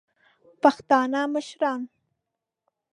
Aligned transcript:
پښتانه 0.61 1.21
مشران 1.33 1.81